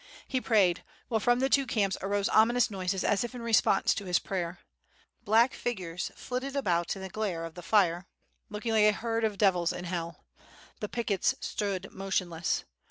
[0.27, 3.93] He prayed, while from the two camps arose ominous noises, as if in re sponse
[3.93, 4.61] to his prayer.
[5.23, 8.07] Black figures 'flitted about in the glare of the fire,
[8.49, 10.25] looking like a herd of devils in hell.
[10.79, 12.63] The pickets stood motionless.